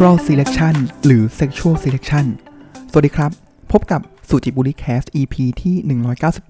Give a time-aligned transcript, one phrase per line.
[0.00, 2.26] natural selection หรือ sexual selection
[2.90, 3.30] สวัสดีครับ
[3.72, 5.76] พบกับสุจิบุริแคส EP ที่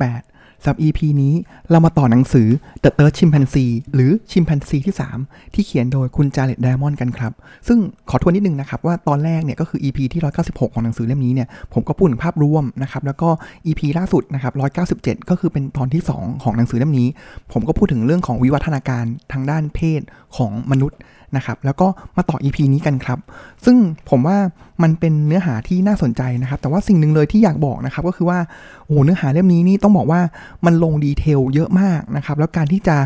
[0.00, 0.29] 198
[0.62, 1.34] สำหรับ EP นี้
[1.70, 2.48] เรามาต่อหนังสือ
[2.82, 4.94] The Third Chimpanzee หรือ Chimpanzee ที่
[5.24, 7.32] 3 ที่เขียนโดยคุณจาเลตไดมอนด์กันครับ
[7.68, 7.78] ซึ่ง
[8.10, 13.28] ขอทวนนิดนึงนะครับ ว่าตอนแรกเนี่ยก็คือ EP ที่ 196 ของหนังสือเล่มนี้เนี่ยผมก็พูดถึงภาพรวมนะครับ แล้วก็
[13.66, 14.52] EP ล่าสุดนะครับ
[14.90, 17.08] 197 ก็คือเป็นตอนที่ 2 ของหนังสือเล่มนี้
[17.52, 20.00] ผมก็พูดถึงเรื่องของวิวัฒนาการทางด้านเพศ
[20.36, 20.98] ของมนุษย์
[21.36, 23.18] นะครับแล้วก็มาต่อ EP นี้กันครับ
[23.64, 23.76] ซึ่ง
[24.10, 24.38] ผมว่า
[24.82, 28.38] มันเป็นเนื้อหาที่น่าสนใจนะครับ แต่ว่าสิ่งหนึ่งเลยที่อยากบอกนะครับ ก็คือว่า
[28.86, 30.20] โอ้เนื้อหาเล่มนี้นี่ต้องบอกว่า
[30.66, 32.96] มันลงดีเทลเยอะมากนะครับ แล้วการที่จะ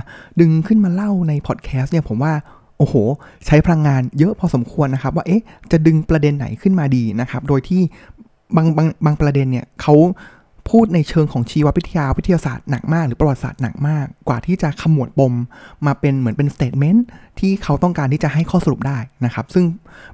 [0.41, 2.33] ดึงขึ้นมาเล่าในพอดแคสต์เนี่ยผมว่า
[2.79, 2.95] โอ้โห
[3.47, 7.83] ใช้พลังงานเยอะพอสมควรนะครับ ว่าเอ๊ะจะดึงประเด็นไหนขึ้นมาดีนะครับ โดยที่
[8.57, 9.95] บางบางบางประเด็นเนี่ยเขา
[10.71, 15.35] พูดในเชิงของชีววิทยาวิทยาศาสตร์หนักมาก หรือประวัติศาสตร์หนักมาก กว่าที่จะขมวดปม
[15.87, 17.05] มาเป็นเหมือนเป็น statement
[17.41, 19.65] ที่เขาต้องการที่จะให้ข้อสรุปได้นะครับ ซึ่ง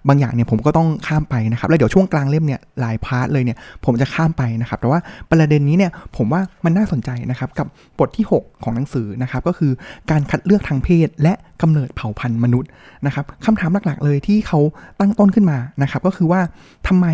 [0.09, 7.67] บางอย่างเนี่ยผมก็ต้องข้ามไปนะครับ แล้วเดี๋ยวช่วงกลางเล่มเนี่ยหลาย part เลยเนี่ยผมจะข้ามไปนะครับ แต่ว่าประเด็นนี้เนี่ยผมว่ามันน่าสนใจนะครับกับ
[7.99, 9.73] บทที่ 6 ของหนังสือนะครับก็คือ
[10.11, 12.71] การคัดเลือกทางเพศ และกำเนิดเผ่าพันธุ์มนุษย์
[13.07, 14.61] นะครับคำถามหลักๆ เลยที่เขา
[15.01, 16.41] ตั้งต้นขึ้นมานะครับก็คือว่า
[16.89, 17.09] ทำไม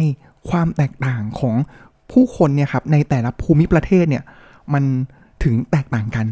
[0.51, 1.57] ความแตกต่างของ
[2.13, 4.23] ผู้คนเนี่ยครับในแต่ละภูมิประเทศเนี่ย
[4.73, 4.85] มัน
[5.45, 6.27] ถึงแตกต่างกัน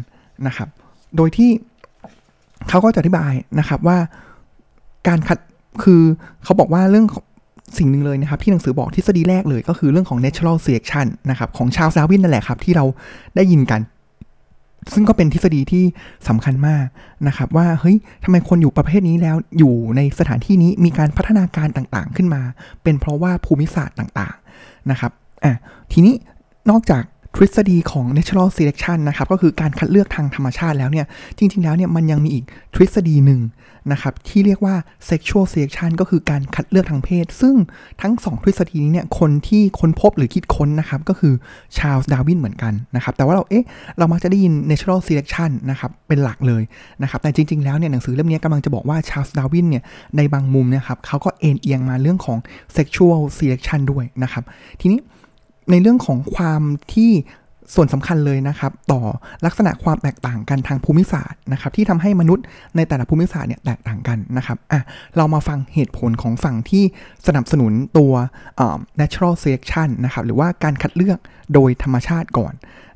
[0.47, 0.69] นะครับ
[1.17, 1.49] โดยที่
[2.69, 3.97] เขาก็จะอธิบายนะครับว่า
[5.07, 5.39] การคัด
[5.83, 6.01] คือ
[6.43, 7.07] เขาบอกว่าเรื่อง
[7.77, 12.85] สิ่งหนึ่งเลยนะครับ ที่หนังสือบอกทฤษฎีแรกเลยก็คือเรื่องของ natural selection นะครับของชาวซาวินนั่นแหละครับ ที่เรา
[13.35, 13.81] ได้ยินกัน
[14.93, 15.83] ซึ่งก็เป็นทฤษฎีที่
[16.27, 16.85] สำคัญมาก
[17.27, 22.41] นะครับ ว่าเฮ้ยทำไมคนอยู่ประเภทนี้แล้วอยู่ในสถานที่นี้มีการพัฒนาการต่างๆ ขึ้นมา
[22.83, 25.11] เป็นเพราะว่าภูมิศาสตร์ต่างๆนะครับ
[25.45, 25.55] อะ
[25.91, 26.15] ทีนี้
[26.71, 27.03] นอกจาก
[27.35, 31.05] ทฤษฎีของ natural selection นะครับ ก็คือการคัดเลือกทางธรรมชาติแล้วเนี่ย
[31.37, 33.41] จริง ๆ แล้วเนี่ยมันยังมีอีกทฤษฎีหนึ่ง
[33.91, 34.75] นะครับ ที่เรียกว่า
[35.09, 37.55] sexual selection ก็คือการคัดเลือกทางเพศ ซึ่ง
[38.01, 41.33] ทั้ง 2 ทฤษฎีนี้เนี่ยคนที่ค้นพบหรือคิดค้นนะครับ ก็คือ
[41.77, 43.65] ชาลส์ดาวินเหมือนกันนะครับ แต่ว่าเราเอ๊ะ
[43.97, 46.63] เรามักจะได้ยิน natural selection นะครับ เป็นหลักเลย
[47.01, 49.83] นะครับ แต่จริง ๆ แล้วเนี่ยหนังสือเล่มนี้กำลังจะบอกว่าชาลส์ดาวินเนี่ย
[50.17, 52.37] ในบางมุมนี่ยครับเขาก็เอ็นเอียงมาเรื่องของ
[52.77, 54.43] sexual selection ด้วยนะครับ
[54.81, 54.99] ทีนี้
[55.71, 56.61] ในเรื่องของความ
[56.93, 57.11] ที่
[57.75, 59.01] ส่วนสำคัญเลยนะครับ ต่อ
[59.45, 62.45] ลักษณะความแตกต่างกันทางภูมิศาสตร์นะครับ ที่ทำให้มนุษย์
[62.75, 64.81] ในแต่ละภูมิศาสตร์เนี่ยแตกต่างกันนะครับอะ
[65.17, 66.83] เรามาฟังเหตุผลของฝั่งที่
[67.27, 68.13] สนับสนุนตัว
[69.01, 71.19] natural selection นะครับ หรือว่าการคัดเลือก
[71.53, 72.53] โดยธรรมชาติก่อน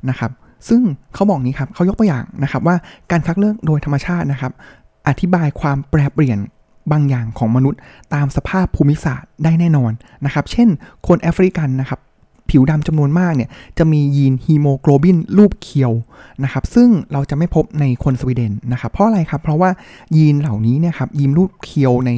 [0.08, 0.30] นะครับ
[0.68, 0.82] ซึ่ง
[1.14, 2.76] เขาบอกนี้ครับเขายกตัวอย่างนะครับว่า
[3.10, 4.52] การคัดเลือกโดยธรรมชาตินะครับ
[5.08, 6.38] อธิบายความแปรเปลี่ยน
[6.92, 7.80] บางอย่างของมนุษย์
[8.14, 9.92] ตามสภาพภูมิศาสตร์ได้แน่นอน
[10.26, 10.68] นะครับ เช่น
[11.06, 12.00] คนแอฟริกันนะครับ
[12.50, 15.92] ผิวดำจำนวนมากเนี่ยจะมียีนฮีโมโกลบินรูปเคียว
[16.44, 19.70] นะครับซึ่งเราจะไม่พบในคนสวีเดนนะครับเพราะอะไรครับเพราะว่า
[20.16, 22.10] ยีนเหล่านี้เนี่ยครับยีนรูปเคียวใน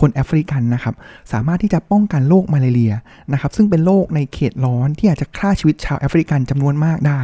[0.00, 0.94] คนแอฟริกันนะครับ
[1.32, 2.92] สามารถที่จะป้องกันโรคมาลาเรีย
[3.32, 7.20] นะครับซึ่งเป็นโรคในเขตร้อนที่อาจจะฆ่าชีวิตชาวแอฟริกันจำนวนมากได้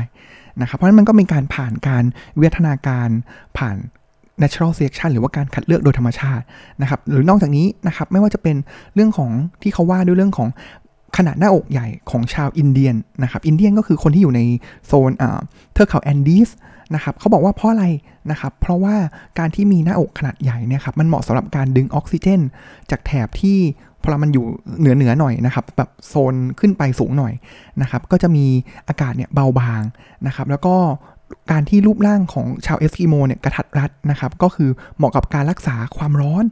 [0.60, 2.04] นะครับเพราะฉะนั้นมันก็เป็นการผ่านการ
[2.36, 3.08] วิวัฒนาการ
[3.58, 3.76] ผ่าน
[4.42, 6.44] natural selection หรือว่าการคัดเลือกโดยธรรมชาติ
[6.82, 8.56] นะครับหรือนอกจากนี้นะครับไม่ว่าจะเป็น
[8.94, 9.30] เรื่องของ
[9.62, 10.48] ที่เขาว่าด้วยเรื่องของ
[11.16, 14.40] ขนาดหน้าอกใหญ่ของชาวอินเดียนนะครับอินเดียนก็คือคนที่อยู่ใน
[14.86, 15.10] โซน
[15.72, 16.48] เทือกเขาแอนดีส
[16.94, 17.86] นะครับเขาบอกว่าเพราะอะไร
[18.30, 18.94] นะครับเพราะว่า
[19.38, 22.40] การที่มีหน้าอกขนาดใหญ่เนี่ยครับมันเหมาะสำหรับการดึงออกซิเจน
[22.90, 23.58] จากแถบที่
[24.02, 24.44] พอมันอยู่
[24.78, 27.32] เหนือเหนือหน่อยนะครับแบบโซนขึ้นไปสูงหน่อย
[27.82, 28.46] นะครับก็จะมี
[28.88, 29.82] อากาศเนี่ยเบาบาง
[30.26, 30.76] นะครับแล้วก็
[31.50, 36.44] การที่รูปร่างของชาวเอสกิโมเนี่ยกระทัดรัดนะครับ ก็คือเหมาะกับการรักษาความร้อน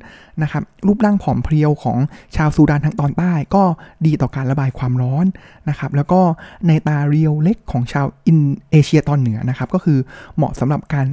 [0.42, 1.98] นะครับ รูปร่างผอมเพรียวของ
[2.36, 3.62] ชาวซูดานทางตอนใต้ก็
[4.06, 5.26] ดีต่อการระบายความร้อน
[5.68, 8.38] นะครับ แล้วก็นัยน์ตาเรียวเล็กของชาวอิน
[8.70, 9.98] เอเชียตอนเหนือนะครับ ก็คือ
[10.36, 11.06] เหมาะสำหรับการ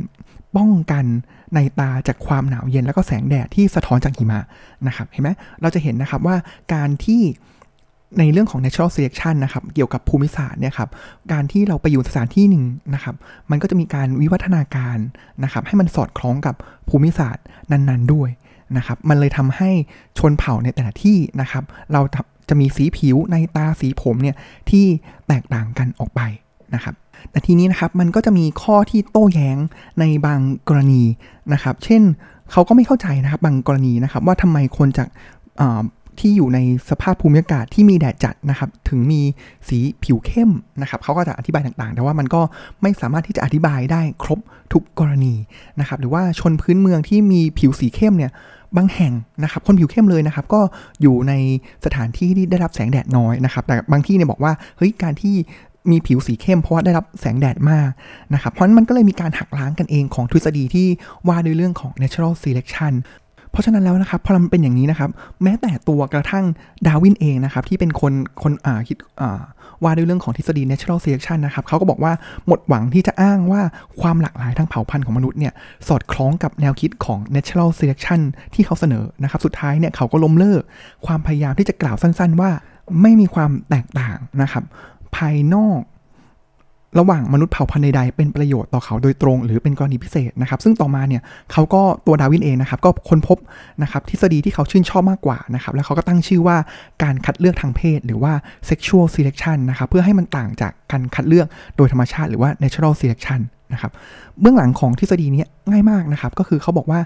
[0.56, 4.40] ป้องกันนัยน์ตาจากความหนาวเย็นแล้วก็แสงแดดที่สะท้อนจากหิมะ
[4.88, 5.30] นะครับ เห็นไหม
[5.62, 6.36] เราจะเห็นนะครับว่า
[6.74, 7.22] การที่
[8.20, 10.90] ในเรื่องของ natural selection นะครับ เกี่ยวกับภูมิศาสตร์เนี่ยครับ
[11.32, 12.64] การที่เราไปอยู่สถานที่หนึ่ง
[12.94, 13.16] นะครับ
[13.52, 14.98] มันก็จะมีการวิวัฒนาการ
[15.44, 16.56] นะครับ ให้มันสอดคล้องกับ
[16.90, 18.30] ภูมิศาสตร์นั้นๆด้วย
[18.78, 19.70] นะครับ มันเลยทำให้
[20.18, 21.64] ชนเผ่าในแต่ละที่นะครับ
[21.94, 22.02] เรา
[22.50, 24.36] จะมีสีผิวในตาสีผมเนี่ย
[24.70, 24.86] ที่
[25.28, 26.22] แตกต่างกันออกไป
[26.76, 26.96] นะครับ
[27.32, 29.58] แต่ทีนี้นะครับมันก็จะมีข้อที่โต้แย้ง
[30.00, 31.04] ในบางกรณี
[31.54, 32.02] นะครับ เช่น
[32.52, 35.08] เขาก็ไม่เข้าใจนะครับบางกรณีนะครับว่าทำไมคนจาก
[36.20, 36.60] ที่อยู่ใน
[36.90, 39.22] สภาพภูมิอากาศที่มีแดดจัดนะครับ ถึงมี
[39.68, 42.42] สีผิวเข้มนะครับเขาก็จะอธิบายต่างๆ แต่ว่ามันก็
[42.82, 44.40] ไม่สามารถที่จะอธิบายได้ครบ
[44.74, 45.34] ทุกกรณี
[45.80, 48.32] นะครับ หรือว่าชนพื้นเมืองที่มีผิวสีเข้มเนี่ย
[48.78, 49.14] บางแห่ง
[49.44, 50.62] นะครับคนผิวเข้มเลยนะครับ ก็
[51.02, 51.34] อยู่ใน
[51.86, 55.36] สถานที่ที่ได้รับแสงแดดน้อยนะครับ แต่บางที่เนี่ยบอกว่าเฮ้ยการที่
[55.92, 57.90] มีผิวสีเข้มเพราะว่าได้รับแสงแดดมาก
[58.34, 60.88] นะครับ เพราะนั้นมันก็เลยมีการหักล้างกันเองของทฤษฎีที่
[61.28, 62.94] ว่าด้วยเรื่องของ natural selection
[63.52, 65.10] เพราะฉะนั้นแล้วนะครับพอมันเป็นอย่างนี้นะครับ
[65.44, 66.46] แม้แต่ตัวกระทั่ง
[66.88, 68.14] ดาวินเองนะครับ ที่เป็นคน
[68.44, 69.42] คนอ่าคิดอ่า
[69.84, 72.14] ว่าด้วยเรื่องของทฤษฎี natural selection นะครับเขาก็บอกว่า
[72.48, 73.62] หมดหวังที่จะอ้างว่า
[74.02, 75.54] ความหลากหลายทางเผ่าพันธุ์ของมนุษย์เนี่ย
[75.88, 78.22] สอดคล้องกับแนวคิดของ natural selection
[78.54, 80.62] ที่เขาเสนอนะครับ สุดท้ายเนี่ยเขาก็ล้มเลิก
[81.06, 82.52] ความพยายามที่จะกล่าวสั้น ๆ ว่า
[83.02, 84.64] ไม่มีความแตกต่างนะครับ
[85.16, 85.80] ภายนอก
[87.00, 91.22] ระหว่างมนุษย์เผ่าพันธุ์ใดๆเป็นประโยชน์ต่อเขาโดยตรง หรือเป็นกรณีพิเศษนะครับ ซึ่งต่อมาเนี่ย
[91.52, 93.38] เขาก็ตัวดาวินเองนะครับ ก็ค้นพบ
[93.82, 96.58] นะครับทฤษฎีที่เขาชื่นชอบมากกว่านะครับ แล้วเขาก็ตั้งชื่อว่า
[97.04, 98.34] การคัดเลือกทางเพศ หรือว่า
[98.70, 101.48] sexual selection นะครับ เพื่อให้มันต่างจากการคัดเลือก
[101.78, 103.42] โดยธรรมชาติ หรือว่า natural selection
[103.74, 103.92] นะครับ
[104.42, 107.00] เบื้องหลังของทฤษฎีนี้ง่ายมากนะครับ ก็คือเขาบอกว่า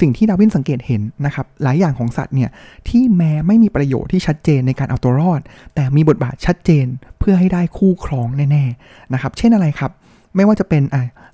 [0.00, 2.50] สิ่งที่ดาวินสังเกตเห็นนะครับ หลายอย่างของสัตว์เนี่ย
[2.88, 5.40] ที่แม้ไม่มีประโยชน์ที่ชัดเจนในการเอาตัวรอด
[5.74, 6.86] แต่มีบทบาทชัดเจน
[7.18, 9.90] เพื่อให้ได้คู่ครองแน่ๆนะครับ เช่นอะไรครับ
[10.36, 10.82] ไม่ว่าจะเป็น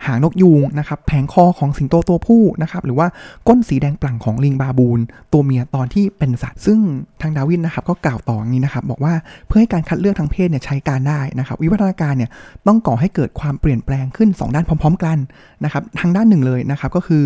[0.06, 3.06] หางนกยูงนะครับแผงคอของสิงโตตัวผู้นะครับหรือว่า
[3.48, 5.00] ก้นสีแดงปลั่งของลิงบาบูน
[5.32, 6.80] ตัวเมียตอนที่เป็นสัตว์ ซึ่ง
[7.20, 9.14] ทางดาวินนะครับก็กล่าวต่ออย่างนี้นะครับบอกว่า
[9.46, 12.30] เพื่อให้การคัดเลือกทางเพศเนี่ยใช้การได้นะครับวิวัฒนาการเนี่ย
[12.66, 15.18] ต้องก่อให้เกิดความเปลี่ยนแปลงขึ้น 2 ด้านพร้อม ๆ กัน
[15.64, 17.22] นะครับทางด้านหนึ่งเลยนะครับก็คือ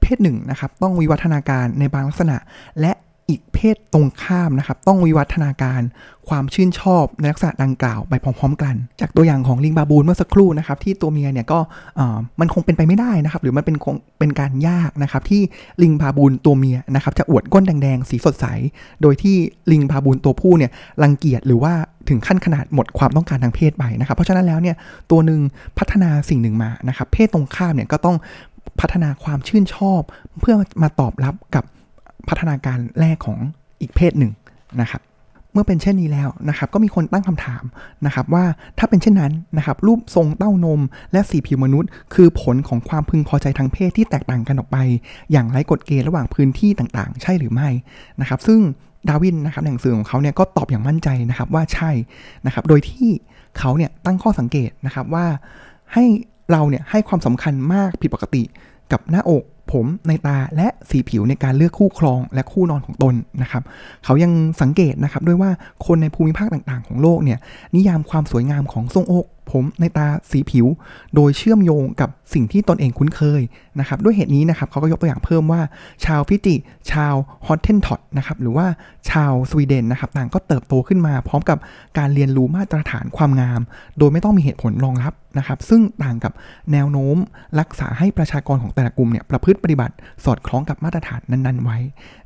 [0.00, 2.36] เพศหนึ่งนะครับต้องวิวัฒนาการในบางลักษณะ
[2.80, 2.92] และ
[3.28, 5.80] อีกเพศตรงข้ามนะครับ ต้องวิวัฒนาการ
[6.28, 11.58] ความชื่นชอบในลักษณะดังกล่าวไปพร้อม ๆ กัน จากตัวอย่างของลิงบาบูนเมื่อสักครู่นะครับ ที่ตัวเมียเนี่ยก็
[12.40, 15.42] มันคงเป็นไปไม่ได้นะครับ หรือมันเป็นคงเป็นการยากนะครับ ที่
[15.82, 18.46] ลิงบาบูนตัวเมียนะครับ จะอวดก้นแดงๆสีสดใส
[19.02, 19.36] โดยที่
[19.72, 20.70] ลิงบาบูนตัวผู้เนี่ย
[21.02, 21.72] รังเกียจหรือว่า
[22.08, 24.76] ถึงขั้นขนาดหมดความต้องการทางเพศไปนะครับ เพราะฉะนั้นแล้วเนี่ย
[25.10, 25.40] ตัวหนึ่ง
[25.78, 28.16] พัฒนาสิ่งหนึ่งมานะครับ เพศตรงข้ามเนี่ยก็ต้อง
[28.80, 30.00] พัฒนาความชื่นชอบ
[30.40, 31.64] เพื่อมาตอบรับกับ
[32.28, 33.38] พัฒนาการแรกของ
[33.80, 34.32] อีกเพศหนึ่ง
[34.80, 35.02] นะครับ
[35.52, 37.62] เมื่อเป็นเช่นนี้แล้วนะครับก็มีคนตั้งคำถาม
[38.06, 38.44] นะครับว่า
[38.78, 40.80] ถ้าเป็นเช่นนั้นนะครับรูปทรงเต้านม
[41.12, 44.78] และสีผิวมนุษย์ คือผลของความพึงพอใจทางเพศที่แตกต่างกันออกไป
[45.32, 47.68] อย่างไร้กฎเกณฑ์ระหว่างพื้นที่ต่างๆ ใช่หรือไม่
[48.20, 48.60] นะครับซึ่ง
[49.08, 51.90] ดาวินนะครับหนังสือของเขาเนี่ยก็ตอบอย่างมั่นใจนะครับว่าใช่
[52.46, 53.08] นะครับโดยที่
[53.58, 55.26] เขาเนี่ยตั้งข้อสังเกตนะครับว่า
[55.92, 56.04] ให้
[56.52, 58.42] เราเนี่ยให้ความสำคัญมากผิดปกติ
[58.92, 59.42] กับหน้าอก
[59.72, 63.62] ผมในตาและสีผิวในการเลือกคู่ครองและคู่นอนของตนนะครับ
[64.04, 65.50] เขายังสังเกตนะครับด้วยว่า
[65.86, 67.38] คนในภูมิภาคต่างๆ ของโลกเนี่ย
[67.74, 70.66] นิยามความสวยงามของทรงอกผมในตาสีผิว
[71.14, 73.42] โดยเชื่อมโยงกับสิ่งที่ตนเองคุ้นเคย
[73.80, 75.60] นะครับด้วยเหตุนี้นะครับเขาก็ยกตัวอย่างเพิ่มว่า
[76.04, 76.54] ชาวฟิจิ
[76.92, 77.14] ชาว
[77.46, 78.66] ฮอตเทนทอตนะครับหรือว่า
[79.10, 81.58] ชาวสวีเดนนะครับต่างก็เติบโตขึ้นมาพร้อมกับ
[81.98, 83.60] การเรียนรู้มาตรฐานความงาม
[83.98, 86.32] โดยไม่ต้องมีเหตุผลรองรับนะครับซึ่งต่างกับ
[86.72, 87.16] แนวโน้ม
[87.60, 89.94] รักษาให้ประชากรของแต่ละกลุ่มเนี่ยประพฤติปฏิบัติ
[90.24, 91.78] สอดคล้องกับมาตรฐานนั้น ๆ ไว้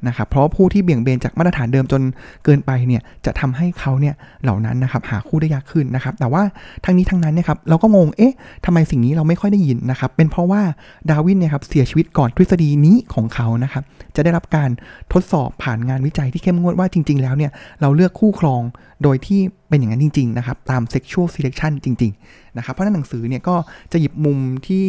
[0.07, 2.03] นะครับเพราะผู้ที่เบี่ยงเบนจากมาตรฐานเดิมจน
[2.45, 6.43] เกินไปเนี่ยจะทำให้เขาเนี่ยเหล่านั้นนะครับหาคู่ได้ยากขึ้นนะครับ แต่ว่า
[6.85, 8.35] ทั้งนี้ทั้งนั้นเนี่ยครับเราก็งงเอ๊ะ
[8.65, 10.63] ทำไมสิ่งนี้เราไม่ค่อยได้ยินนะครับเป็นเพราะว่า
[11.11, 13.83] ดาวินเนี่ยครับเสียชีวิตก่อนทฤษฎีนี้ของเขานะครับ
[14.17, 14.71] จะได้รับการ
[15.13, 17.51] ทดสอบผ่านงานวิจัยที่เข้มงวดว่าจริง ๆ แล้วเนี่ย
[17.81, 18.63] เราเลือกคู่ครอง
[19.03, 23.57] โดยที่เป็นอย่างนั้นจริง ๆ นะครับ ตาม sexual selection จริง ๆ นะครับ เพราะนั้นหนังสือเนี่ยก็
[23.93, 24.85] จะหยิบมุมที่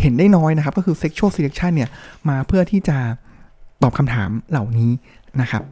[0.00, 1.90] เห็นได้น้อยนะครับ ก็คือ sexual selection เนี่ย
[2.28, 2.98] มาเพื่อที่จะ
[3.82, 4.90] ตอบคำถามเหล่านี้
[5.40, 5.62] นะครับ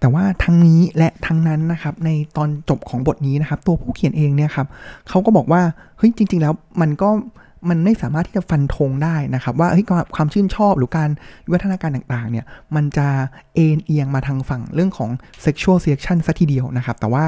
[0.00, 4.66] แต่ว่าทั้งนี้และทั้งนั้นนะครับในตอนจบของบทนี้นะครับ ตัวผู้เขียนเองเนี่ยครับ
[5.08, 5.62] เขาก็บอกว่า
[5.98, 7.08] เฮ้ยจริง ๆ แล้วมันก็
[7.68, 9.84] มันไม่สามารถที่จะฟันธงได้นะครับ ว่าเฮ้ย
[10.16, 11.10] ความชื่นชอบหรือการ
[11.44, 12.44] วิวัฒนาการต่างๆเนี่ย
[12.76, 13.08] มันจะ
[13.54, 15.10] เอ็นเอียงมาทางฝั่งเรื่องของ
[15.44, 17.24] sexual selection ซะทีเดียวนะครับ แต่ว่า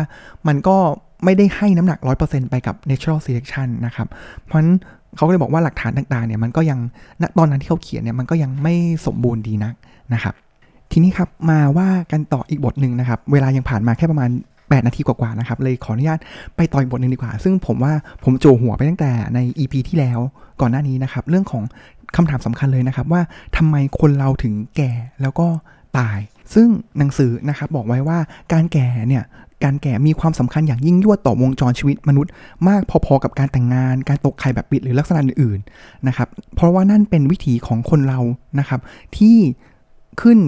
[0.49, 0.76] มันก็
[1.25, 4.09] ไม่ได้ให้น้ำหนัก 100%ไปกับ natural selection นะครับ
[4.47, 4.73] เพราะฉะนั้น
[5.17, 6.79] เขาก็เลยบอกว่าหลักฐานต่างๆเนี่ยมันก็ยัง
[7.23, 8.75] ณตอนนั้นที่เขาเขียนเนี่ยมันก็ยังไม่
[9.07, 9.75] สมบูรณ์ดีนัก
[10.14, 10.35] นะครับ
[10.93, 16.19] ทีนี้ครับมาว่ากันต่ออีกบทหนึ่งนะครับ เวลายังผ่านมาแค่ประมาณ 8 นาทีกว่าๆนะครับ เลยขออนุญาต
[16.57, 17.93] ไปต่ออีกบทหนึ่งดีกว่า ซึ่งผมว่า
[18.25, 20.19] ผมโจหัวไปตั้งแต่ใน EP ที่แล้ว
[20.61, 21.62] ก่อนหน้านี้นะครับ เรื่องของ
[22.17, 23.23] คำถามสำคัญเลยนะครับว่า
[23.57, 25.47] ทำไมคนเราถึงแก่แล้วก็
[25.99, 26.19] ตาย
[26.55, 28.19] ซึ่งหนังสือนะครับบอกไว้ว่า
[28.52, 29.25] การแก่เนี่ย
[29.64, 32.33] การแก่มีความสำคัญอย่างยิ่งยวดต่อวงจรชีวิตมนุษย์
[32.69, 38.21] มากพอๆกับการแต่งงาน การตกไข่แบบปิดหรือลักษณะอื่นๆนะครับ เพราะว่านั่นเป็นวิถีของคนเรา
[38.59, 38.81] นะครับ
[39.17, 39.37] ที่
[40.23, 40.38] ขึ้น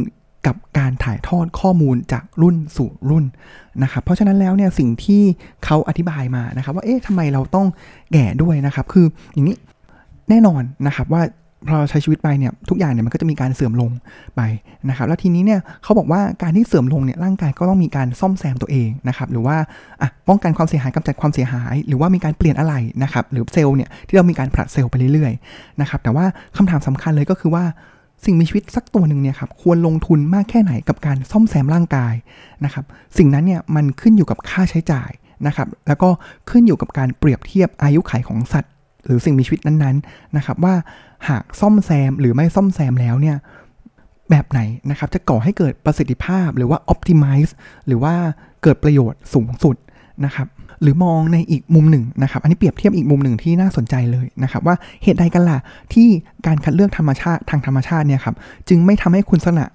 [0.47, 3.25] กับการถ่ายทอดข้อมูลจากรุ่นสู่รุ่น
[3.83, 5.23] นะครับ เพราะฉะนั้นแล้วเนี่ยสิ่งที่
[5.64, 7.66] เขาอธิบายมานะครับ ว่าเอ๊ะทำไมเราต้อง
[8.12, 9.57] แก่ด้วยนะครับ คืออย่างนี้
[10.31, 11.23] แน่นอนนะครับว่า
[11.69, 13.90] พอใช้ชีวิตไปเนี่ยทุกอย่างเนี่ยมันก็จะมีการเสื่อมลง
[14.37, 14.40] ไป
[14.88, 19.57] นะครับแล้วทีนี้เนี่ยเขาบอกว่าการที่เสื่อมลงเนี่ยร่างกายก็ต้องมีการซ่อมแซมตัวเองนะครับหรือว่า
[20.00, 26.25] อะป้องกันความเสียหายกำจัดความเสียหาย หรือว่ามีการเปลี่ยนอะไรนะครับหรือเซลล์เนี่ยที่เรามีการผลัดเซลล์ไปเรื่อยๆนะครับแต่ว่า
[26.57, 27.64] คำถามสำคัญเลยก็คือว่า
[28.25, 32.14] สิ่งมีชีวิตสักตัวหนึ่งเนี่ยครับควรลงทุนมากแค่ไหนกับการซ่อมแซมร่างกาย
[32.64, 32.85] นะครับ
[33.19, 35.11] สิ่งนั้นเนี่ยมันขึ้นอยู่กับค่าใช้จ่าย
[35.47, 36.09] นะครับแล้วก็
[36.50, 38.73] ขึ้นอยู่กับการเปรียบเทียบอายุขัยของสัตว์
[39.04, 40.75] หรือสิ่งมีชีวิตนั้นๆนะครับว่า
[41.29, 43.37] หากซ่อมแซมหรือไม่ซ่อมแซมแล้วเนี่ย
[44.31, 44.61] แบบไหน
[44.91, 47.52] นะครับจะก่อให้เกิดประสิทธิภาพหรือว่า optimize
[47.87, 48.14] หรือว่า
[48.62, 49.76] เกิดประโยชน์สูงสุด
[50.25, 50.47] นะครับ
[50.83, 55.59] หรือมองในอีกมุมหนึ่งนะครับ อันนี้เปรียบเทียบอีกมุมหนึ่งที่น่าสนใจเลยนะครับ ว่าเหตุใดกันล่ะ
[55.93, 56.09] ที่
[56.47, 58.37] การคัดเลือกธรรมชาติทางธรรมชาติเนี่ยครับ
[58.69, 59.67] จึงไม่ทำให้คุณสนะ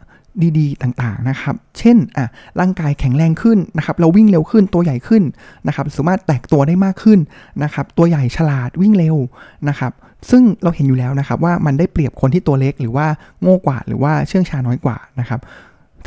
[0.58, 2.28] ดีๆ ต่างๆนะครับ เช่นอะ
[2.60, 5.24] ร่างกายแข็งแรงขึ้นนะครับ เราวิ่งเร็วขึ้นตัวใหญ่ขึ้น
[5.68, 7.20] นะครับ สามารถแตกตัวได้มากขึ้น
[7.64, 9.16] นะครับ ตัวใหญ่ฉลาดวิ่งเร็ว
[9.70, 9.92] นะครับ
[10.30, 13.08] ซึ่งเราเห็นอยู่แล้วนะครับว่ามันได้เปรียบคนที่ตัวเล็กหรือว่า
[13.42, 15.40] โง่กว่าหรือว่าเชื่องช้าน้อยกว่านะครับ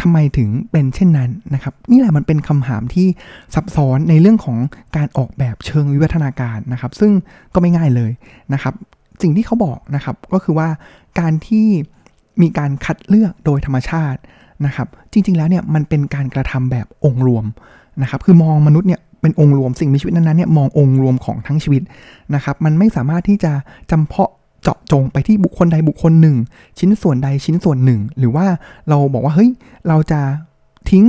[0.00, 3.06] ทำไมถึงเป็นเช่นนั้นนะครับ นี่แหละมันเป็นคำถามที่
[3.54, 4.58] ซับซ้อนในเรื่องของ
[4.96, 7.12] การออกแบบเชิงวิวัฒนาการนะครับ ซึ่ง
[7.54, 8.10] ก็ไม่ง่ายเลย
[8.52, 8.74] นะครับ
[9.22, 10.68] สิ่งที่เขาบอกนะครับก็คือว่า
[11.20, 11.66] การที่
[12.42, 14.20] มีการคัดเลือกโดยธรรมชาติ
[14.66, 17.44] นะครับ จริง ๆ แล้วเนี่ยมันเป็นการกระทำแบบองค์รวม
[18.02, 21.82] นะครับ คือมองมนุษย์เนี่ย เป็นองค์รวมสิ่งมีชีวิตนั้นๆเนี่ยมององค์รวมของทั้งชีวิต
[22.34, 23.52] นะครับ มันไม่สามารถที่จะ
[23.90, 24.30] จำเพาะ
[24.62, 26.36] เจาะจงไปที่บุคคลใดบุคคลหนึ่ง
[26.78, 28.46] ชิ้นส่วนใดชิ้นส่วนหนึ่ง หรือว่า
[28.88, 29.50] เราบอกว่าเฮ้ย
[29.88, 30.20] เราจะ
[30.90, 31.04] ทิ้ง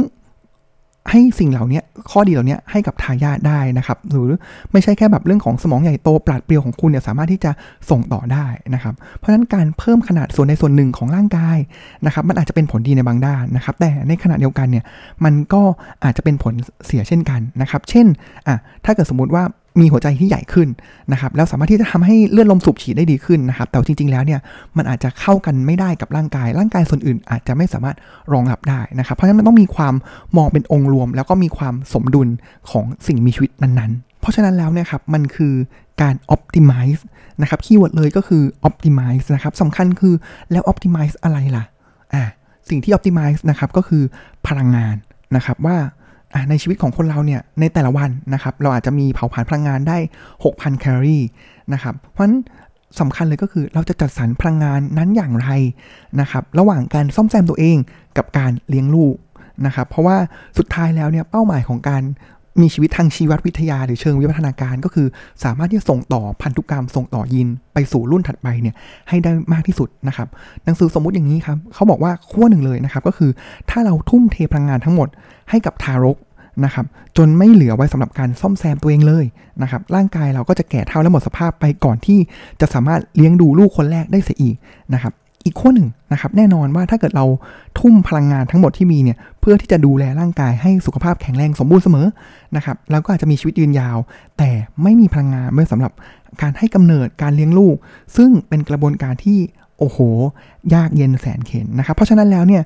[1.09, 1.81] ให้สิ่งเหล่านี้
[2.11, 4.29] ข้อดีเหล่านี้ให้กับทายาทได้นะครับ หรือ
[4.71, 7.51] ไม่ใช่แค่แบบเรื่องของสมองใหญ่โตปราดเปรียวของคุณเนี่ยสามารถที่จะ
[7.89, 11.57] ส่งต่อได้นะครับ เพราะฉะนั้นการเพิ่มขนาดส่วนในส่วนหนึ่งของร่างกาย
[12.05, 14.83] นะครับ มันอาจจะเป็นผลดีในบางด้านนะครับ แต่ในขณะเดียวกันเนี่ย
[15.25, 15.61] มันก็
[16.03, 16.53] อาจจะเป็นผล
[16.85, 18.07] เสียเช่นกันนะครับ เช่น
[18.47, 19.43] อะถ้าเกิดสมมุติว่า
[19.79, 20.69] มีหัวใจที่ใหญ่ขึ้น
[21.11, 24.39] นะครับแล้วสามารถที่จะทำให้เลือดลมสูบฉีดได้ดีขึ้นนะครับแต่จริง ๆ แล้วเนี่ย
[24.77, 27.95] มันอาจจะเข้ากันไม่ได้กับร่างกาย ร่างกายส่วนอื่นอาจจะไม่สามารถ
[28.33, 29.93] รองรับได้นะครับ เพราะฉะนั้นมันต้องมีความ
[30.37, 32.27] มองเป็นองค์รวม แล้วก็มีความสมดุล
[32.69, 35.53] ของสิ่งมีชีวิตนั้นๆ เพราะฉะนั้นแล้วเนี่ยครับมันคือ
[36.01, 37.01] การ optimize
[37.41, 40.13] นะครับ keyword เลยก็คือ optimize นะครับสำคัญคือ
[40.51, 41.63] แล้ว optimize อะไรล่ะ
[42.13, 42.23] อ่า
[42.69, 44.03] สิ่งที่ optimize นะครับก็คือ
[44.47, 44.95] พลังงาน
[45.35, 45.77] นะครับว่า
[46.49, 49.97] ในชีวิตของคนเราเนี่ยในแต่ละวันนะครับเราอาจจะมีเผาผลาญพลังงานได้
[50.37, 51.23] 6,000 แคลอรี่
[51.73, 52.37] นะครับเพราะฉะนั้น
[52.99, 55.49] สำคัญเลยก็คือเราจะจัดสรรพลังงานนั้นอย่างไร
[56.21, 57.77] นะครับระหว่างการซ่อมแซมตัวเอง
[58.17, 59.15] กับการเลี้ยงลูก
[59.65, 60.17] นะครับเพราะว่า
[60.57, 62.03] สุดท้ายแล้วเนี่ยเป้าหมายของการ
[62.61, 65.07] มีชีวิตทางชีววิทยาหรือเชิงวิวัฒนาการก็คือ
[65.43, 68.75] สามารถที่จะส่งต่อพันธุกรรมส่งต่อยีนไปสู่รุ่นถัดไปเนี่ย
[69.09, 70.27] ให้ได้มากที่สุดนะครับ
[70.65, 73.31] หนังสือสมมุติอย่างนี้ครับเขาบอกว่าขั้วหนึ่งเลยนะครับก็คือ
[73.69, 75.07] ถ้าเราทุ่มเทพลังงานทั้งหมด
[75.49, 76.17] ให้กับทารก
[76.65, 76.85] นะครับ
[77.17, 79.25] จนไม่เหลือไว้สำหรับการซ่อมแซมตัวเองเลย
[79.61, 82.19] นะครับร่างกายเราก็จะแก่เท่าและหมดสภาพไปก่อนที่
[82.61, 84.55] จะสามารถเลี้ยงดูลูกคนแรกได้เสียอีก
[84.93, 85.13] นะครับ
[85.45, 87.25] อีกขั้วหนึ่งนะครับแน่นอนว่าถ้าเกิดเรา
[87.79, 92.07] ทุ่มพลังงานทั้งหมดที่มีเนี่ยเพื่อที่จะดูแลร่างกายให้สุขภาพแข็งแรงสมบูรณ์เสมอ
[92.55, 93.97] นะครับเราก็อาจจะมีชีวิตยืนยาว
[94.37, 94.49] แต่
[94.83, 95.91] ไม่มีพลังงานเมื่อสำหรับ
[96.41, 97.75] การให้กำเนิดการเลี้ยงลูก
[98.17, 99.39] ซึ่งเป็นกระบวนการที่
[99.79, 99.97] โอ้โห
[100.73, 102.63] ยากเย็นแสนเข็นนะครับ เพราะฉะนั้นแล้วเนี่ย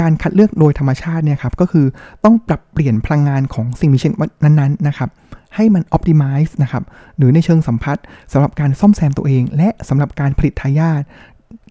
[0.00, 1.86] การคัดเลือกโดยธรรมชาติเนี่ยครับก็คือ
[2.24, 5.08] ต้องปรับเปลี่ยนพลังงานของสิ่งมีชีวิตนั้นๆนะครับ
[5.54, 6.82] ให้มัน optimize นะครับ
[7.16, 11.02] หรือในเชิงสัมพัทธ์สำหรับการซ่อมแซมตัวเอง และสำหรับการผลิตทายาท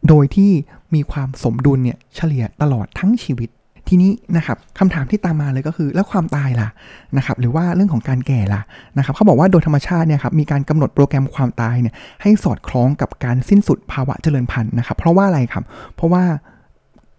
[0.08, 0.52] โดยที่
[0.96, 3.50] มีความสมดุลเนี่ยเฉลี่ยตลอดทั้งชีวิต
[3.88, 6.70] ทีนี้นะครับคำถามที่ตามมาเลยก็คือแล้วความตายล่ะ
[7.18, 8.62] นะครับหรือว่าเรื่องของการแก่ล่ะ
[8.98, 15.64] นะครับเขาบอกว่าโดยธรรมชาติเนี่ยครับมีการกำหนดโปรแกรมความตายเนี่ยให้สอดคล้องกับการสิ้นสุดภาวะเจริญพันธุ์นะครับเพราะว่าอะไรครับ
[15.96, 16.24] เพราะว่า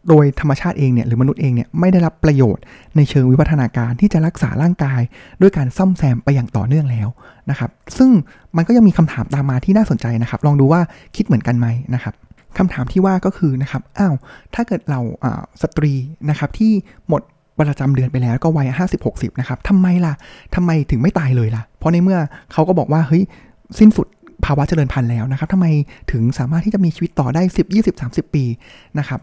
[0.09, 2.63] โดยธรรมชาติเองเนี่ยหรือมนุษย์เองเนี่ยไม่ได้รับประโยชน์
[2.97, 5.01] ในเชิงวิวัฒนาการที่จะรักษาร่างกาย
[5.41, 7.09] ด้วยการซ่อมแซมไปอย่างต่อเนื่องแล้ว
[7.51, 8.11] นะครับซึ่ง
[8.57, 10.81] มันก็ยังมีคำถามตามมาที่น่าสนใจนะครับ ลองดูว่า
[11.17, 12.15] คิดเหมือนกันไหมนะครับ
[12.59, 14.15] คำถามที่ว่าก็คือนะครับ อ้าว
[14.55, 15.01] ถ้าเกิดเรา
[15.63, 15.93] สตรี
[16.31, 16.73] นะครับที่
[17.09, 17.23] หมด
[17.59, 20.15] ประจำเดือนไปแล้วก็วัยห้าสิบหกสิบนะครับทำไมล่ะ
[20.55, 22.19] ทำไมถึงไม่ตายเลยล่ะ เพราะในเมื่อ
[22.53, 23.23] เขาก็บอกว่า เฮ้ย
[23.79, 24.07] สิ้นสุด
[24.45, 25.67] ภาวะเจริญพันธุ์แล้วนะครับทำไม
[26.13, 28.45] ถึงสามารถที่จะมีชีวิตต่อได้ 10 20 30 ปี
[28.99, 29.21] นะครับ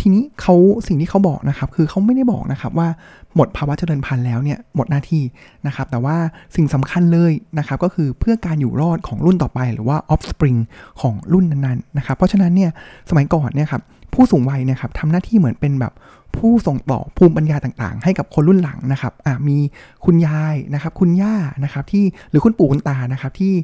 [0.00, 0.54] ทีนี้เขา
[0.86, 2.88] สิ่งที่เขาบอกนะครับ คือเขาไม่ได้บอกนะครับว่า
[3.34, 5.22] หมดภาวะเจริญพันธุ์แล้วเนี่ยหมดหน้าที่
[5.66, 6.16] นะครับ แต่ว่า
[6.56, 10.60] สิ่งสำคัญเลยนะครับก็คือเพื่อการอยู่รอดของรุ่นต่อไป หรือว่า offspring
[11.00, 12.70] ของรุ่นนั้นๆนะครับ เพราะฉะนั้นเนี่ย
[13.10, 13.82] สมัยก่อนเนี่ยครับ
[14.14, 15.92] ผู้สูงวัยนี่ยครับทำหน้าที่เหมือนเป็นแบบ
[16.36, 19.58] ผู้ส่งต่อภูมิปัญญาต่างๆ ให้กับคนรุ่นหลังนะครับอ่ามี
[20.04, 21.34] คุณยายนะครับ คุณย่า
[21.64, 23.54] นะครับที่หรือคุณปู่คุณตานะครับที่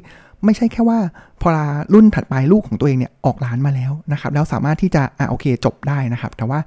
[0.45, 0.99] ไม่ใช่แค่ว่า
[1.41, 1.49] พอ
[1.93, 6.59] รุ่นถัดไปลูกของตัวเองเนี่ยออกร้านมาแล้วนะครับ แล้วสามารถที่จะอ่าโอเคจบได้นะครับ แต่ว่า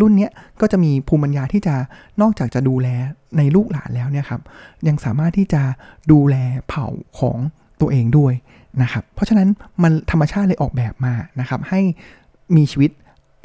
[0.00, 1.74] รุ่นเนี้ยก็จะมีภูมิปัญญาที่จะ
[2.20, 2.88] นอกจากจะดูแล
[3.36, 4.40] ในลูกหลานแล้วเนี่ยครับ
[4.88, 5.62] ยังสามารถที่จะ
[6.12, 6.36] ดูแล
[6.68, 6.86] เผ่า
[7.18, 7.38] ของ
[7.80, 8.32] ตัวเองด้วย
[8.82, 9.48] นะครับ เพราะฉะนั้น
[9.82, 11.80] มันธรรมชาติเลยออกแบบมานะครับให้
[12.56, 12.90] มีชีวิต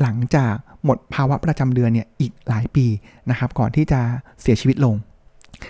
[0.01, 0.53] หลังจาก
[0.85, 2.85] หมดภาวะประจำเดือนเนี่ยอีกหลายปี
[3.29, 3.99] นะครับ ก่อนที่จะ
[4.41, 4.97] เสียชีวิตลง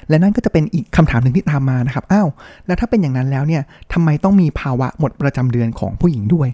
[0.09, 2.27] และนั่นก็จะเป็นอีกคำถามหนึ่งที่ตามมานะครับอ้าว
[2.67, 3.61] แล้วถ้าเป็นอย่างนั้นแล้วเนี่ย
[3.93, 6.47] ทำไมต้องมีภาวะหมดประจำเดือนของผู้หญิงด้วย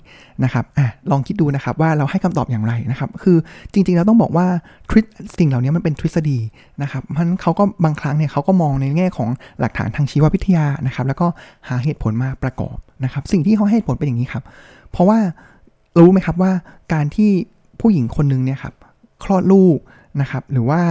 [0.43, 3.37] นะครับอะลองคิดดูนะครับว่าเราให้คำตอบอย่างไรนะครับ คือ
[3.73, 4.47] จริงๆแล้วต้องบอกว่า
[4.89, 5.01] ทริ
[5.39, 6.39] สิ่งเหล่านี้มันเป็นทฤษฎี
[6.81, 9.29] นะครับมันเขาก็บางครั้งเนี่ยเขาก็มองในแง่ของ
[9.59, 11.27] หลักฐานทางชีววิทยานะครับ แล้วก็
[11.67, 14.43] หาเหตุผลมาประกอบนะครับ สิ่งที่เขาให้เหตุผลเป็นอย่างนี้ครับ
[14.91, 15.19] เพราะว่า
[15.99, 16.51] รู้ไหมครับว่า
[16.93, 17.31] การที่
[17.81, 18.73] ผู้หญิงคนนึงเนี่ยครับ
[19.23, 19.77] คลอดลูก
[20.21, 20.81] นะครับหรือว่า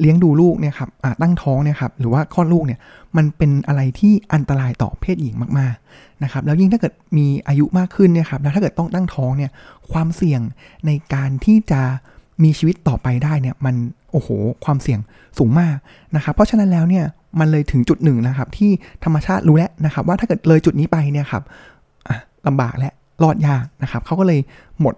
[0.00, 0.90] เลี้ยงดูลูกเนี่ยครับ
[1.22, 2.80] ตั้งท้องเนี่ยครับหรือว่าคลอดลูกเนี่ย
[3.16, 9.50] มันเป็นอะไรที่อันตรายต่อเพศหญิงมากๆนะครับแล้วยิ่งถ้าเกิดมีอายุมากขึ้นเนี่ยครับแล้วถ้าเกิดต้องตั้งท้องเนี่ย
[9.92, 10.40] ความเสี่ยง
[10.86, 11.82] ในการที่จะ
[12.42, 13.74] มีชีวิตต่อไปได้เนี่ยมัน
[14.12, 14.28] โอ้โห
[14.64, 15.00] ความเสี่ยง
[15.38, 15.76] สูงมาก
[16.16, 17.04] นะครับเพราะฉะนั้นแล้วเนี่ย
[17.38, 18.70] มันเลยถึงจุดหนึ่งนะครับที่
[19.04, 21.42] ธรรมชาติรู้แล้วนะครับว่าถ้าเกิดเลยจุดนี้ไปเนี่ยครับ
[22.46, 24.40] ลำบากและรอดยากนะครับเขาก็เลย
[24.80, 24.94] หมด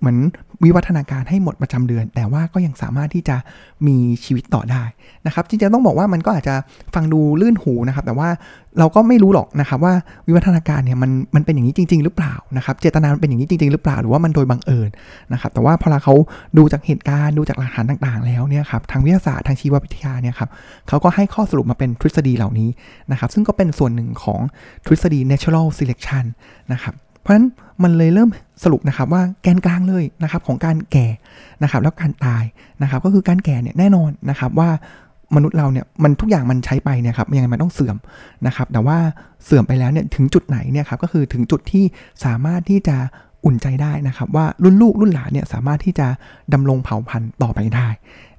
[0.00, 0.18] เหมือน
[0.64, 3.36] วิวัฒนาการให้หมดประจำเดือน แต่ว่าก็ยังสามารถที่จะ
[3.86, 4.82] มีชีวิตต่อได้
[5.26, 6.54] นะครับจริงๆต้องบอกว่ามันก็อาจจะ
[6.94, 8.28] ฟังดูลื่นหูนะครับ แต่ว่า
[8.78, 9.94] เราก็ไม่รู้หรอกนะครับว่า
[10.26, 14.88] วิวัฒนาการเนี่ยมันมันเป็นอย่างนี้จริง ๆ หรือเปล่านะครับ เจตนานเป็นอย่างนี้จริง ๆ หรือเปล่าหรือว่ามันโดยบังเอิญ
[15.32, 16.14] นะครับแต่ว่าพอเราเขา
[16.58, 20.50] ดูจากเหตุการณ์ดูจากหลักฐานต่างๆ แล้วเนี่ยครับทางวิทยาศาสตร์ทางชีววิทยาเนี่ยครับ
[20.88, 22.68] เขาก็ให้ข้อสรุปมาเป็นทฤษฎีเหล่านี้
[23.10, 24.40] นะครับซึ่งก็เป็นส่วนหนึ่งของ
[24.86, 26.24] ทฤษฎี natural selection
[26.72, 26.94] นะครับ
[27.30, 27.48] ราะฉะนั้น
[27.82, 28.28] มันเลยเริ่ม
[28.64, 31.06] สรุปนะครับว่าแกนกลางเลยนะครับของการแก่
[31.62, 32.44] นะครับแล้วการตาย
[32.82, 34.70] นะครับก็คือการแก่เนี่ยแน่นอนนะครับว่า
[35.36, 37.96] มนุษย์เราเนี่ยมันทุกอย่างมันใช้ไปเนี่ยครับยังไงมันต้องเสื่อม
[38.46, 38.98] นะครับแต่ว่า
[39.44, 41.84] เสื่อมไปแล้วเนี่ยถึงจุดไหนเนี่ยครับก็คือถึงจุดที่
[42.24, 42.96] สามารถที่จะ
[43.44, 46.06] อุ่นใจได้นะครับ ว่ารุ่นลูกรุ่นหลานเนี่ยสามารถที่จะ
[46.52, 47.88] ดำรงเผ่าพันธุ์ต่อไปได้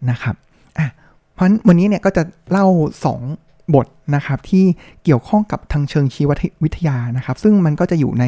[0.10, 0.36] นะครับ
[0.78, 0.88] อะ
[1.34, 2.66] เพราะวันนี้เนี่ยก็จะเล่า
[3.14, 4.66] 2 บทนะครับที่
[5.04, 6.32] เกี่ยวข้องกับทางเชิงชีว
[6.64, 8.26] วิทยานะครับ ซึ่งมันก็จะอยู่ใน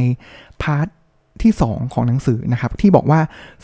[0.61, 0.87] part
[1.41, 3.19] ที่ 2 ของหนังสือนะครับ ที่บอกว่า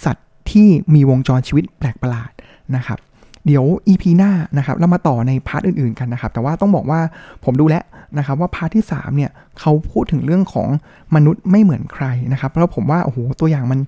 [0.05, 2.31] สัตว์ที่มีวงจรชีวิตแปลกประหลาด
[2.75, 2.99] นะครับ
[3.45, 6.99] เดี๋ยว EP หน้านะครับเรามาต่อใน part อื่นๆกันนะครับ แต่ว่าต้องบอกว่า
[7.43, 7.75] ผมดูแล้ว
[8.17, 10.67] นะครับว่า part ที่ 3 เนี่ยเขาพูดถึงเรื่องของ
[11.15, 13.79] มนุษย์ไม่เหมือนใครนะครับแล้วผมว่าโอ้โหตัวอย่างมัน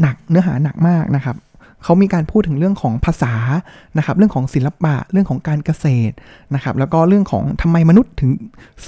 [0.00, 1.36] หนักเนื้อหาหนักมากนะครับ
[1.84, 3.34] เขามีการพูดถึงเรื่องของภาษา
[3.98, 6.14] นะครับ เรื่องของศิลปะ เรื่องของการเกษตร
[6.54, 8.30] นะครับ แล้วก็เรื่องของทำไมมนุษย์ถึง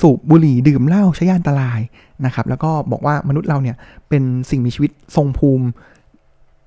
[0.00, 1.80] สูบบุหรี่ดื่มเหล้าใช้ยาอันตราย
[2.24, 3.76] นะครับ แล้วก็บอกว่ามนุษย์เราเนี่ย
[4.08, 5.66] เป็นสิ่งมีชีวิตทรงภูมิ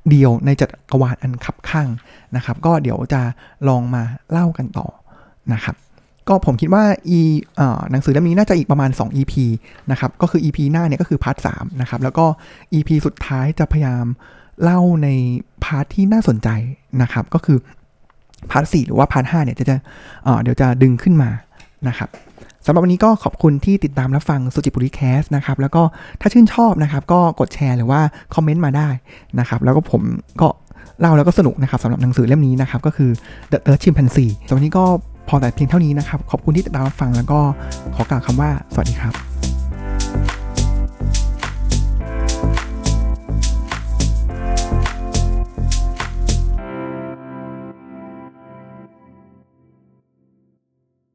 [0.10, 1.90] เดียวในจักรวาลอันคับข้าง
[2.36, 3.22] นะครับ ก็เดี๋ยวจะ
[3.68, 4.88] ลองมาเล่ากันต่อ
[5.54, 5.76] นะครับ
[6.28, 7.20] ก็ผมคิดว่าอี
[7.92, 9.34] หนังสือเล่มนี้น่าจะอีกประมาณ 2 EP
[9.92, 12.26] นะครับ ก็คือ EP หน้าเนี่ยก็คือ part 3นะครับ แล้วก็
[12.74, 14.06] EP สุดท้ายจะพยายาม
[14.64, 15.08] เล่าใน
[15.68, 16.50] part ที่น่าสนใจ
[17.02, 17.58] นะครับ ก็คือ
[18.52, 19.78] part สี่หรือว่า part ห้าเนี่ยจะจะ
[20.42, 21.30] เดี๋ยวจะดึงขึ้นมา
[21.88, 22.10] นะครับ
[22.66, 25.82] สำหรับวันนี้ก็ขอบคุณที่ติดตามรับฟังสุจิบุรีแคสนะครับ แล้วก็
[26.22, 28.00] ถ้าชื่นชอบนะครับ ก็กดแชร์หรือว่า
[28.36, 28.90] คอมเมนต์มาได้
[29.40, 30.02] นะครับ แล้วก็ผม
[30.42, 30.48] ก็
[31.00, 33.10] เล่าแล้วก็สนุกนะครับสำหรับหนังสือเล่มนี้นะครับ ก็คือ
[33.52, 34.86] The Third Chimpanzee สำหรับวันนี้ก็
[35.30, 37.40] พอแต่เพียงเท่านี้นะครับ ขอบคุณที่ติดตามรับฟังแล้วก็
[37.96, 39.37] ขอกล่าวคำว่าสวัสดีครับ